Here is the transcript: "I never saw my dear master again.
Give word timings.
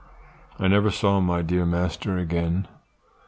"I 0.57 0.67
never 0.67 0.89
saw 0.89 1.19
my 1.19 1.43
dear 1.43 1.63
master 1.63 2.17
again. 2.17 2.67